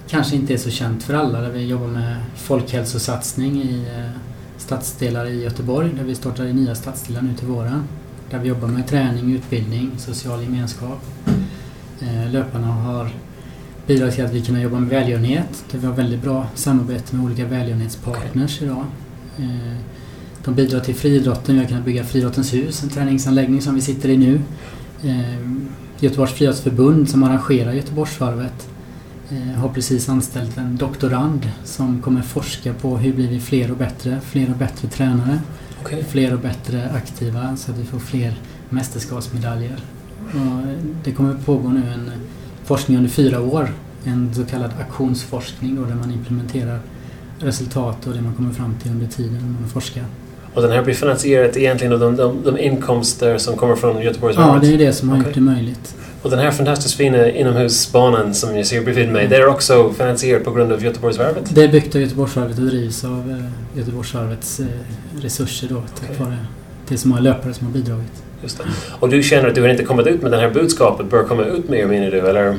[0.08, 1.40] kanske inte är så känt för alla.
[1.40, 4.20] Där vi jobbar med folkhälsosatsning i eh,
[4.56, 5.90] stadsdelar i Göteborg.
[5.96, 7.84] Där vi startar i nya stadsdelar nu till våren.
[8.30, 11.00] Där vi jobbar med träning, utbildning, social gemenskap.
[12.00, 13.10] Eh, löparna har
[13.86, 15.64] bidragit till att vi kan jobba med välgörenhet.
[15.70, 18.68] Där vi har väldigt bra samarbete med olika välgörenhetspartners okay.
[18.68, 18.84] idag.
[20.44, 21.54] De bidrar till friidrotten.
[21.54, 24.40] Vi har kunnat bygga Friidrottens hus, en träningsanläggning som vi sitter i nu.
[25.02, 25.40] Eh,
[26.00, 28.68] Göteborgs friidrottsförbund som arrangerar Göteborgsvarvet
[29.30, 33.76] eh, har precis anställt en doktorand som kommer forska på hur blir vi fler och
[33.76, 35.40] bättre, fler och bättre tränare,
[35.80, 36.04] okay.
[36.04, 38.34] fler och bättre aktiva så att vi får fler
[38.68, 39.80] mästerskapsmedaljer.
[40.18, 40.66] Och
[41.04, 42.10] det kommer pågå nu en
[42.64, 43.68] forskning under fyra år,
[44.04, 46.80] en så kallad aktionsforskning då, där man implementerar
[47.38, 50.04] resultat och det man kommer fram till under tiden man forskar.
[50.54, 54.36] Och den här blir finansierad egentligen av de, de, de inkomster som kommer från Göteborgs
[54.36, 55.28] Ja, det är det som har okay.
[55.28, 55.94] gjort det möjligt.
[56.22, 60.44] Och den här fantastiskt fina inomhusbanan som jag ser bredvid mig, det är också finansierad
[60.44, 61.54] på grund av Göteborgsvarvet?
[61.54, 64.66] Det är byggt av Göteborgsvarvet och drivs av eh, Göteborgsvarvets eh,
[65.20, 66.24] resurser då, tack okay.
[66.26, 66.36] vare
[66.88, 68.22] det som har löpare som har bidragit.
[68.42, 68.64] Just det.
[69.00, 71.44] Och du känner att du har inte kommit ut med det här budskapet, bör komma
[71.44, 72.56] ut mer menar du, eller?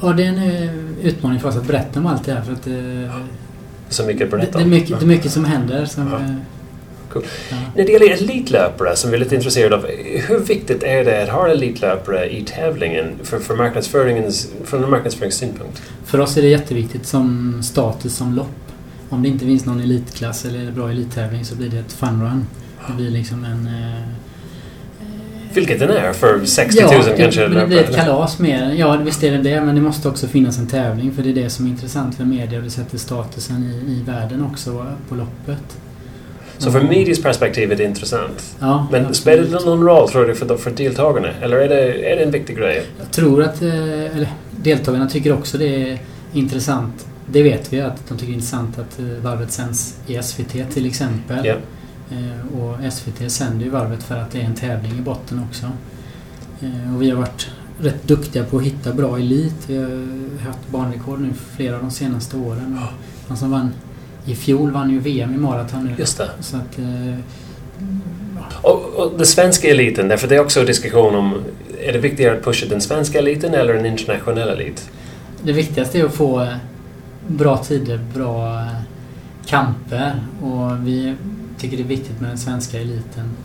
[0.00, 2.52] Ja, det är en eh, utmaning för oss att berätta om allt det här för
[2.52, 2.68] att...
[3.88, 4.64] Så mycket att berätta om?
[4.64, 6.08] Det, det, är mycket, det är mycket som händer som...
[6.12, 6.34] Ja
[7.12, 7.22] Cool.
[7.50, 7.56] Ja.
[7.76, 9.86] När det gäller elitlöpare som vi är lite intresserade av,
[10.28, 15.82] hur viktigt är det att ha elitlöpare i tävlingen för, för marknadsföringens, från en marknadsföringssynpunkt?
[16.04, 18.72] För oss är det jätteviktigt som status som lopp.
[19.08, 22.46] Om det inte finns någon elitklass eller bra elittävling så blir det ett funrun.
[22.86, 23.66] Det blir liksom en...
[23.66, 24.02] Eh,
[25.54, 27.48] vilket den är för 60 000 ja, det, kanske?
[27.48, 28.72] det blir ett kalas mer.
[28.72, 29.60] Ja, visst är det det.
[29.60, 32.24] Men det måste också finnas en tävling för det är det som är intressant för
[32.24, 35.78] media och det sätter statusen i, i världen också på loppet.
[36.58, 38.56] Så från medias perspektiv är det intressant.
[38.58, 39.16] Ja, Men absolut.
[39.16, 41.28] spelar det någon roll tror du för, för deltagarna?
[41.42, 42.86] Eller är det, är det en viktig grej?
[42.98, 45.98] Jag tror att eh, eller, deltagarna tycker också det är
[46.32, 47.06] intressant.
[47.26, 50.72] Det vet vi att de tycker det är intressant att eh, varvet sänds i SVT
[50.72, 51.46] till exempel.
[51.46, 51.58] Yeah.
[52.60, 55.66] Och SVT sänder ju varvet för att det är en tävling i botten också.
[56.60, 59.54] Eh, och vi har varit rätt duktiga på att hitta bra elit.
[59.66, 62.78] Vi har haft banrekord nu flera av de senaste åren.
[63.28, 63.70] Han som vann
[64.28, 65.94] i fjol vann ju VM i maraton nu.
[65.98, 66.30] Just det.
[66.40, 67.18] Så att, eh,
[68.62, 71.34] och, och den svenska eliten, därför det är också diskussion om
[71.80, 74.90] är det viktigare att pusha den svenska eliten eller en internationell elit?
[75.42, 76.54] Det viktigaste är att få eh,
[77.26, 78.66] bra tider, bra eh,
[79.46, 81.14] kamper och vi
[81.58, 83.36] tycker det är viktigt med den svenska eliten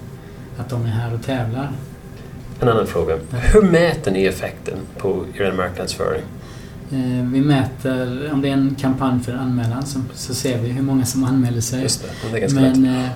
[0.57, 1.71] att de är här och tävlar.
[2.59, 3.17] En annan fråga.
[3.31, 6.23] Hur mäter ni effekten på er marknadsföring?
[6.93, 10.81] Eh, vi mäter, om det är en kampanj för anmälan så, så ser vi hur
[10.81, 11.87] många som anmäler sig.
[12.31, 13.09] Det, Men eh,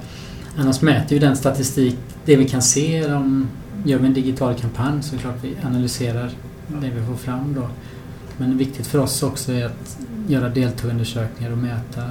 [0.57, 3.13] annars mäter vi den statistik, det vi kan se.
[3.13, 3.47] Om,
[3.85, 6.29] gör vi en digital kampanj så är det klart vi analyserar
[6.67, 7.69] det vi får fram då.
[8.37, 12.03] Men viktigt för oss också är att göra deltagarundersökningar och mäta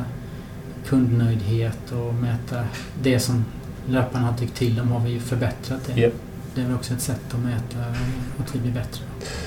[0.87, 2.65] kundnöjdhet och mäta
[3.03, 3.45] det som
[3.89, 4.89] löparna har tyckt till om.
[4.89, 6.01] Har vi förbättrat det?
[6.01, 6.15] Yep.
[6.57, 7.79] Det är väl också ett sätt att mäta
[8.39, 9.03] att vi blir bättre.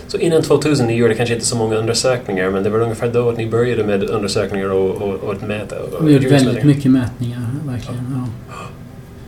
[0.08, 3.30] Så innan 2000 ni gjorde kanske inte så många undersökningar men det var ungefär då
[3.30, 5.76] att ni började med undersökningar och, och, och att mäta?
[5.80, 8.28] Och vi gjorde väldigt mycket mätningar, verkligen.
[8.50, 8.54] Ja.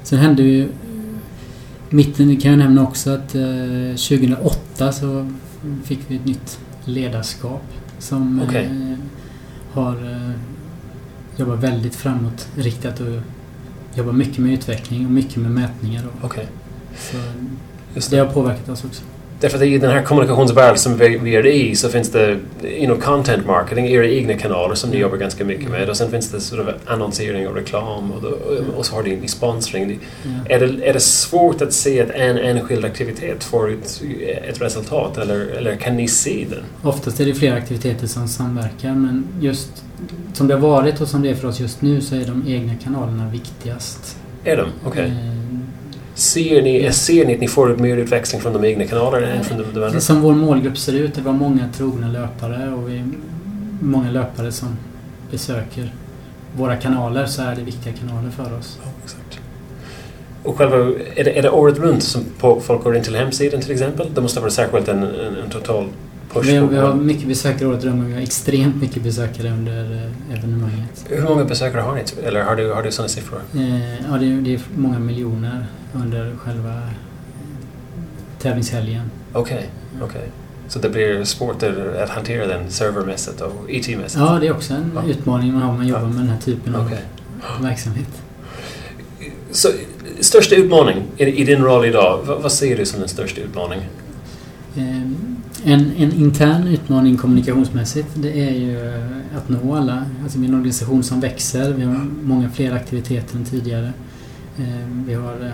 [0.03, 0.69] Sen hände ju
[1.89, 3.41] mitten kan jag nämna också att eh,
[4.09, 5.31] 2008 så
[5.83, 7.63] fick vi ett nytt ledarskap
[7.99, 8.65] som okay.
[8.65, 8.97] eh,
[9.71, 10.31] har eh,
[11.35, 13.07] jobbat väldigt framåtriktat och
[13.95, 16.03] jobbar mycket med utveckling och mycket med mätningar.
[16.03, 16.27] Då.
[16.27, 16.47] Okej.
[16.95, 17.17] Så
[17.95, 18.23] Just det det.
[18.23, 19.03] har påverkat oss också.
[19.39, 22.85] Därför att i den här kommunikationsvärlden som vi, vi är i så finns det you
[22.85, 25.01] know, content marketing, era egna kanaler som ni Mm.
[25.01, 28.29] jobbar ganska mycket med och sen finns det sort of annonsering och reklam och, då,
[28.77, 29.99] och så har ni sponsring.
[30.23, 30.29] Ja.
[30.55, 34.01] Är det, är det svårt att se att en enskild aktivitet får ett,
[34.49, 36.63] ett resultat eller, eller kan ni se den?
[36.83, 39.83] Oftast är det flera aktiviteter som samverkar men just
[40.33, 42.43] som det har varit och som det är för oss just nu så är de
[42.47, 44.17] egna kanalerna viktigast.
[44.43, 44.65] Är de?
[44.85, 45.05] Okej.
[45.05, 45.60] Eh,
[46.13, 49.57] Ser, ni, ser ni att ni får mer utväxling från de egna kanalerna än från
[49.57, 50.01] de, de andra?
[50.01, 53.03] Som vår målgrupp ser ut, det var många trogna löpare och vi,
[53.81, 54.77] många löpare som
[55.31, 55.93] besöker
[56.57, 58.79] våra kanaler så är det viktiga kanaler för oss.
[58.83, 59.39] Ja, exakt.
[60.43, 60.77] Och själva,
[61.15, 62.21] är det, är det året runt som
[62.61, 64.07] folk går in till hemsidan till exempel?
[64.15, 65.87] Det måste vara särskilt en, en, en total.
[66.43, 69.91] Vi, vi har mycket besökare året runt vi har extremt mycket besökare under
[70.31, 71.05] eh, evenemanget.
[71.09, 72.03] Hur många besökare har ni?
[72.23, 73.41] Eller har du, har du sådana siffror?
[73.55, 76.83] Eh, ja, det, är- det är många miljoner under själva eh,
[78.41, 79.11] tävlingshelgen.
[79.33, 79.69] Okej,
[80.01, 80.29] okej.
[80.67, 84.19] Så det blir svårt att, hantera den servermässigt och IT-mässigt?
[84.19, 85.03] Ja, det är också en Ja.
[85.11, 86.07] utmaning man har när man jobbar Ja.
[86.07, 87.01] med den här typen av Okej.
[87.61, 88.21] verksamhet.
[89.51, 89.67] Så
[90.19, 93.85] största utmaning i, i din roll idag, vad, vad ser du som den största utmaningen?
[94.77, 95.01] Eh,
[95.63, 100.05] En, en intern utmaning kommunikationsmässigt det är ju eh, att nå alla.
[100.23, 101.73] Alltså vi är en organisation som växer.
[101.73, 103.93] Vi har många fler aktiviteter än tidigare.
[104.57, 105.51] Eh, Vi har eh,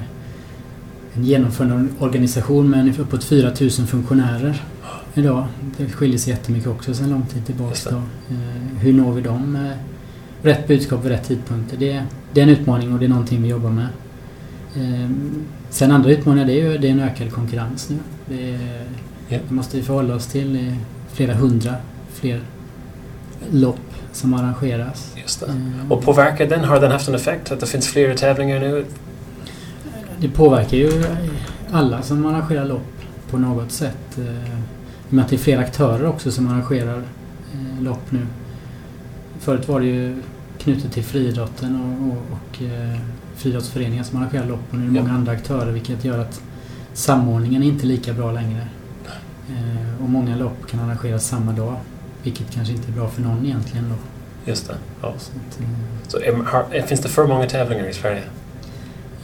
[1.14, 4.62] en genomförande organisation med ungefär uppåt 4 000 funktionärer
[5.14, 5.48] idag.
[5.78, 8.04] Det skiljer sig jättemycket också sedan lång tid tillbaka.
[8.80, 9.78] Hur når vi dem med
[10.42, 11.78] rätt budskap vid rätt tidpunkter?
[11.78, 13.88] Det, det är en utmaning och det är någonting vi jobbar med.
[15.70, 17.98] Sen andra utmaningar det är ju det är en ökad konkurrens nu.
[18.30, 18.86] Det, är,
[19.30, 19.38] Ja.
[19.48, 20.76] det måste vi förhålla oss till.
[21.14, 21.76] Flera hundra
[22.14, 22.42] fler
[23.52, 23.80] lopp
[24.12, 25.14] som arrangeras.
[25.22, 25.46] Just det.
[25.46, 27.52] Eh, Och påverkar den, har den haft en effekt?
[27.52, 28.86] Att det finns fler tävlingar nu?
[30.20, 31.04] Det påverkar ju
[31.72, 32.88] alla som arrangerar lopp
[33.30, 34.18] på något sätt.
[34.18, 36.98] eh, I och med att det är fler aktörer också som arrangerar
[37.54, 38.20] eh, lopp nu.
[39.40, 40.22] Förut var det ju
[40.60, 42.62] knutet till friidrotten och, och, och
[43.36, 45.02] friidrottsföreningar som arrangerar lopp och nu är det Ja.
[45.02, 46.42] många andra aktörer vilket gör att
[46.94, 48.68] samordningen är inte lika bra längre.
[49.50, 51.76] Eh, och många lopp kan arrangeras samma dag
[52.24, 53.96] vilket kanske inte är bra för någon egentligen då.
[54.52, 54.76] Just det.
[55.02, 55.14] Ja.
[55.18, 55.68] Så att, eh,
[56.08, 58.22] Så är, har, finns det för många tävlingar i Sverige?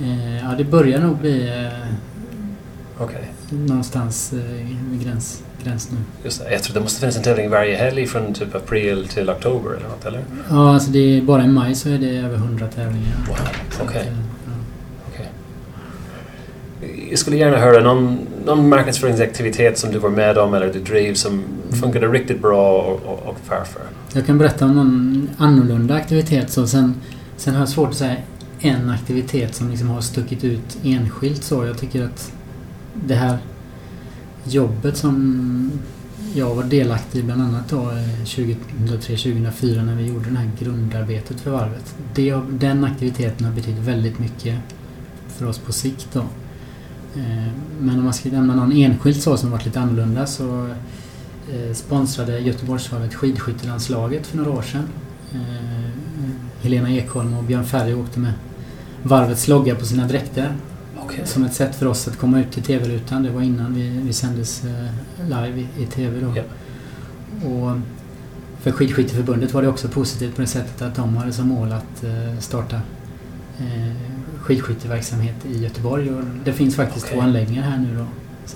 [0.02, 1.88] eh, ja, det börjar nog bli eh,
[3.04, 3.32] Okej.
[3.50, 4.40] någonstans eh,
[4.92, 5.98] vid gräns, gräns nu.
[6.24, 6.52] Just det.
[6.54, 9.88] Jag tror det måste finnas en tävling varje helg från typ april till oktober eller
[9.90, 10.22] något, eller?
[10.50, 13.16] Ja, alltså det är, bara i maj så är det över 100 tävlingar.
[13.28, 13.38] Wow.
[13.84, 14.02] Okej.
[14.02, 14.14] eh,
[14.46, 14.52] ja.
[15.14, 15.30] Okej.
[17.10, 21.14] Jag skulle gärna höra någon, någon marknadsföringsaktivitet som du var med om eller du drev
[21.14, 21.44] som
[21.82, 23.82] funkade riktigt bra och, och, och varför.
[24.14, 26.52] Jag kan berätta om någon annorlunda aktivitet.
[26.52, 26.96] Så sen,
[27.38, 28.16] sen har jag svårt att säga
[28.60, 31.66] en aktivitet som liksom har stuckit ut enskilt så.
[31.66, 32.32] Jag tycker att
[32.94, 33.38] det här
[34.44, 35.72] jobbet som
[36.36, 41.40] jag var delaktig i bland annat då eh, 2003-2004 när vi gjorde det här grundarbetet
[41.40, 41.96] för varvet.
[42.14, 44.56] Det, den aktiviteten har betytt väldigt mycket
[45.28, 46.24] för oss på sikt då.
[47.16, 50.68] Eh, Men om man ska nämna någon enskilt så som varit lite annorlunda så
[51.52, 54.88] eh, sponsrade Göteborgsvarvet skidskyttelandslaget för några år sedan.
[55.34, 55.90] Eh,
[56.62, 58.34] Helena Ekholm och Björn Ferry åkte med
[59.04, 60.56] varvets logga på sina dräkter.
[61.00, 61.22] Okej.
[61.26, 63.24] Som ett sätt för oss att komma ut till TV-rutan.
[63.24, 64.64] Det var innan vi, vi sändes
[65.24, 66.34] live i, i TV då.
[66.36, 66.44] Ja.
[67.50, 67.78] Och
[68.62, 72.04] för Skidskytteförbundet var det också positivt på det sättet att de hade som mål att
[72.40, 72.82] starta
[74.44, 76.10] skidskytteverksamhet i Göteborg.
[76.10, 77.18] Och det finns faktiskt Okej.
[77.18, 78.06] två anläggningar här nu då.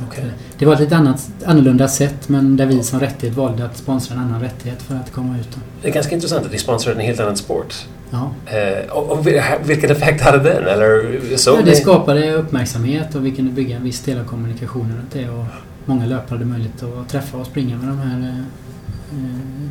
[0.07, 0.23] Okej.
[0.23, 3.77] eh, det var ett lite annat, annorlunda sätt men där vi som rättighet valde att
[3.77, 5.57] sponsra en annan rättighet för att komma ut.
[5.81, 7.75] Det är ganska intressant att ni sponsrar en helt annan sport.
[8.09, 8.31] Ja.
[8.45, 10.67] Eh, och, och vil- vilken effekt hade den?
[10.67, 14.97] Eller så Ja, det skapade uppmärksamhet och vi kunde bygga en viss del av kommunikationen
[14.97, 15.29] runt det.
[15.29, 15.45] Och
[15.85, 18.43] många löpare hade möjlighet att träffa och springa med de här eh,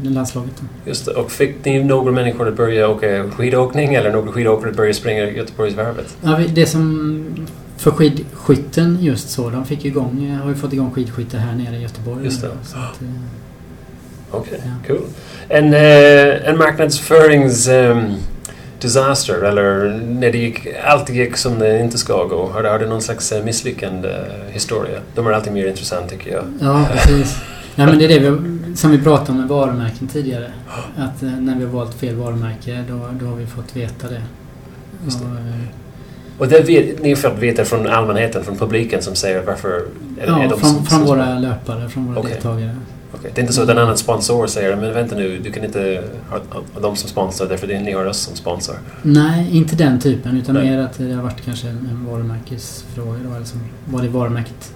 [0.03, 0.53] landslaget.
[0.61, 0.91] Då.
[0.91, 1.11] Just det.
[1.13, 5.25] Och fick ni några människor att börja åka skidåkning eller några skidåkare att börja springa
[5.31, 6.17] Göteborgsvarvet?
[6.23, 7.47] Ja, det som
[7.77, 11.83] för skidskytten just så, de fick igång, har ju fått igång skidskytte här nere i
[11.83, 12.25] Göteborg.
[12.25, 12.47] Just det.
[12.49, 12.53] eh,
[14.31, 14.71] Okej, Ja.
[14.87, 15.01] cool.
[15.49, 17.69] En, eh, en marknadsförings...
[17.69, 18.15] ehm,
[18.81, 22.47] disaster eller när det gick, allt gick som det inte ska gå?
[22.47, 24.99] Har har det någon slags eh, misslyckande eh, historia?
[25.15, 26.45] De är alltid mer intressant tycker jag.
[26.61, 27.37] ja, precis.
[27.77, 30.51] Nej, men det är det vi, som vi pratade om med varumärken tidigare.
[30.97, 34.23] Att eh, när vi har valt fel varumärke, då, då har vi fått veta det.
[35.05, 35.25] Just det.
[35.27, 35.55] Och, eh,
[36.39, 39.69] Och det vet, ni har fått veta från allmänheten, från publiken som säger varför
[40.21, 42.33] är, är Ja, de från, så- från så- våra löpare, från våra Okej.
[42.33, 42.77] deltagare.
[43.15, 43.31] Okay.
[43.35, 46.03] Det är inte så att en annan sponsor säger men vänta nu, du kan inte
[46.31, 48.75] ha, dem som sponsor därför det är ni har oss som sponsor.
[49.03, 50.71] Nej, inte den typen utan Nej.
[50.71, 54.73] mer att det har varit kanske en varumärkesfråga då, alltså vad det varumärket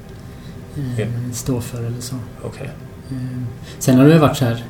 [0.77, 1.11] eh, yeah.
[1.33, 2.15] står för eller så.
[2.45, 2.67] Okay.
[3.11, 3.43] Eh,
[3.79, 4.65] sen har det varit så här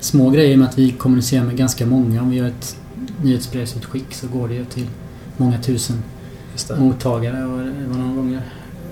[0.00, 2.22] små grejer med att vi kommunicerar med ganska många.
[2.22, 2.76] Om vi gör ett
[3.22, 4.86] nyhetsbrevsutskick så går det ju till
[5.36, 6.02] många tusen
[6.78, 7.44] mottagare.
[7.44, 8.38] Och det var någon gång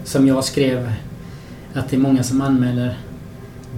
[0.04, 0.92] som jag skrev
[1.74, 2.98] att det är många som anmäler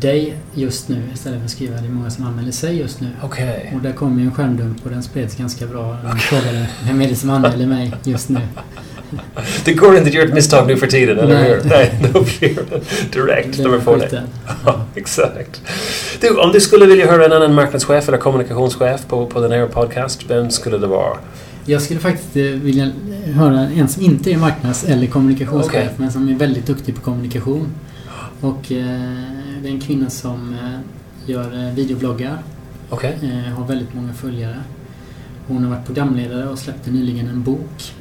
[0.00, 3.08] dig just nu istället för att skriva det är många som anmäler sig just nu.
[3.22, 3.74] Okay.
[3.74, 5.96] Och där kom ju en skärmdump och den spreds ganska bra.
[6.02, 8.40] De frågade vem är det som anmäler mig just nu.
[9.64, 11.62] det går inte att göra ett misstag nu för tiden, eller hur?
[11.64, 12.58] Nej, då blir
[13.12, 14.22] direkt när man får det.
[14.66, 15.62] Ja, exakt.
[16.20, 19.66] Du, om du skulle vilja höra en annan marknadschef eller kommunikationschef på, på den här
[19.66, 21.16] podcast, vem skulle det vara?
[21.64, 22.90] Jag skulle faktiskt eh, vilja
[23.34, 25.88] höra en som inte är marknads eller kommunikationschef okay.
[25.96, 27.74] men som är väldigt duktig på kommunikation.
[28.40, 29.20] Och eh,
[29.62, 32.38] det är en kvinna som eh, gör eh, videobloggar.
[32.90, 33.12] Okay.
[33.22, 34.56] Eh, har väldigt många följare.
[35.46, 37.94] Hon har varit programledare och släppte nyligen en bok.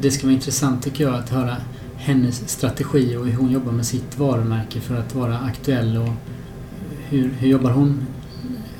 [0.00, 1.56] Det ska vara intressant tycker jag att höra
[1.96, 6.12] hennes strategi och hur hon jobbar med sitt varumärke för att vara aktuell och
[7.08, 8.06] hur, hur jobbar hon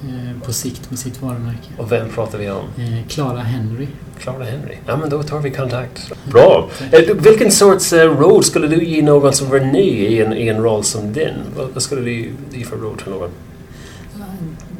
[0.08, 1.68] Eh, på sikt med sitt varumärke.
[1.76, 2.64] Och vem pratar vi om?
[2.76, 3.86] Eh, Clara Henry.
[4.18, 4.76] Clara Henry.
[4.86, 6.12] Ja, men då tar vi kontakt.
[6.24, 6.70] Bra!
[6.92, 10.62] Eh, vilken sorts roll skulle du ge någon som var ny i en, i en
[10.62, 11.34] roll som din?
[11.74, 13.30] Vad skulle du ge för råd till någon?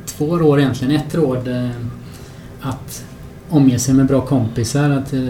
[0.06, 0.96] Två råd egentligen.
[0.96, 1.48] Ett råd
[2.60, 3.04] att
[3.50, 4.90] omge sig med bra kompisar.
[4.90, 5.20] Att eh,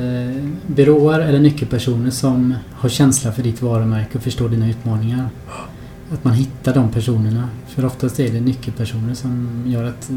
[0.66, 5.28] byråer eller nyckelpersoner som har känsla för ditt varumärke och förstår dina utmaningar.
[6.12, 7.48] Att man hittar de personerna.
[7.66, 10.16] För oftast är det nyckelpersoner som gör att eh,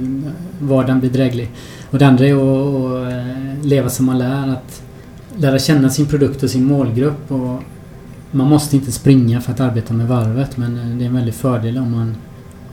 [0.59, 1.49] vardagen blir dräglig.
[1.89, 4.47] Och det andra är att, att leva som man lär.
[4.47, 4.83] Att
[5.37, 7.31] lära känna sin produkt och sin målgrupp.
[7.31, 7.63] Och
[8.31, 11.77] man måste inte springa för att arbeta med varvet men det är en väldig fördel
[11.77, 12.15] om man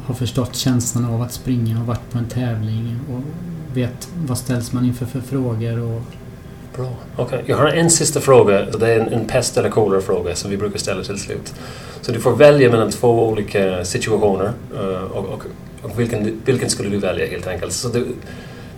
[0.08, 3.22] har förstått känslan av att springa och varit på en tävling och
[3.76, 6.02] vet vad ställs man inför för frågor och
[6.76, 6.94] Bra.
[7.24, 7.42] Okay.
[7.46, 8.66] Jag har en sista fråga.
[8.72, 11.54] och Det är en, en pest eller kolera-fråga som vi brukar ställa till slut.
[12.00, 15.44] Så du får välja mellan två olika situationer eh, och, och,
[15.82, 17.72] och, vilken, vilken skulle du välja helt enkelt.
[17.72, 18.06] Så du,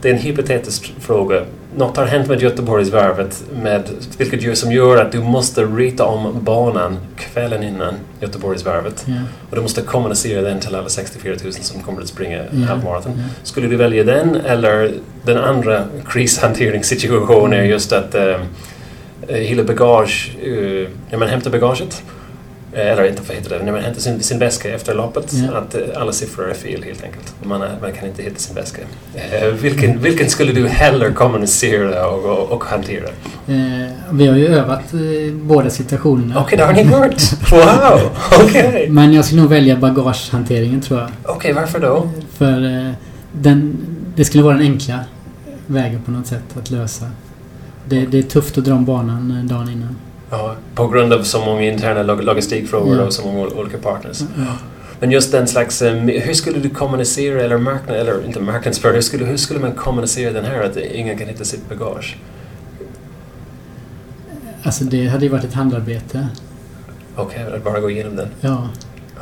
[0.02, 1.44] det är en hypotetisk fråga.
[1.76, 3.82] Något har hänt med Göteborgsvarvet med,
[4.18, 9.04] vilket gör, som gör att du måste rita om banan kvällen innan Göteborgsvarvet.
[9.08, 9.22] Yeah.
[9.50, 12.54] Och du måste kommunicera den till alla 64 000 som kommer att springa yeah.
[12.54, 13.12] halvmaraton.
[13.12, 13.28] Yeah.
[13.42, 18.36] Skulle du välja den eller den andra krishanteringssituationen är just att uh,
[19.28, 22.19] hela bagage, uh, när man hämtar bagaget Eh,
[22.72, 25.56] eller inte vad heter det, när man hämtar sin, sin väska efter loppet, ja.
[25.56, 27.34] att eh, alla siffror är fel helt enkelt.
[27.42, 28.82] Man, är, man kan inte hitta sin väska.
[29.14, 33.08] Eh, vilken, vilken skulle du hellre kommunicera och, och, och hantera?
[33.48, 36.40] Eh, vi har ju övat eh, båda situationerna.
[36.40, 37.22] Okej, okay, det har ni gjort!
[37.50, 38.10] Wow!
[38.42, 38.68] Okej!
[38.68, 38.88] Okay.
[38.88, 41.08] Men jag skulle nog välja bagagehanteringen tror jag.
[41.22, 42.10] Okej, okay, varför då?
[42.32, 42.92] För eh,
[43.32, 43.76] den,
[44.16, 44.98] det skulle vara den enkla
[45.66, 47.06] vägen på något sätt att lösa.
[47.88, 49.96] Det, det är tufft att dra om banan dagen innan.
[50.30, 53.02] Ja, på grund av så många interna log logistikfrågor ja.
[53.02, 54.20] och så många olika partners.
[54.36, 54.44] Ja.
[55.00, 55.82] Men just den slags...
[55.82, 59.72] Um, hur skulle du kommunicera, eller marknad, eller inte marknadsföra, hur skulle, hur skulle man
[59.72, 62.16] kommunicera den här att ingen kan hitta sitt bagage?
[64.62, 66.28] Alltså det hade ju varit ett handarbete.
[67.16, 68.28] Okej, okay, bara gå igenom den?
[68.40, 68.68] Ja.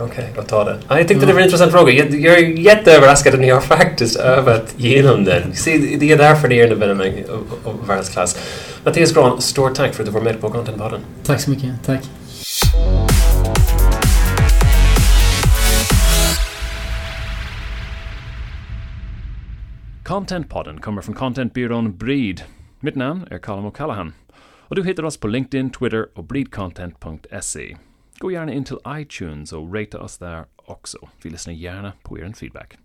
[0.00, 0.78] Okej, okay, jag tar det.
[0.88, 1.92] Jag tyckte det var en intressant fråga.
[1.92, 5.54] Jag, jag är jätteöverraskad att ni har faktiskt övat igenom den.
[5.54, 8.38] Se, det är därför det är en evenemang av, av världsklass.
[8.84, 11.00] Mattias Gran, stort tack för att du var med på Contentpodden.
[11.24, 11.70] Tack så mycket.
[11.86, 12.00] Tack.
[20.04, 22.42] Contentpodden kommer från contentbyrån Breed.
[22.80, 24.12] Mitt namn är Colin O'Callaghan.
[24.60, 27.76] Och du hittar oss på LinkedIn, Twitter och breedcontent.se.
[28.20, 31.08] Gå gärna in till iTunes och rata oss där också.
[31.22, 32.78] Vi lyssnar gärna på er feedback.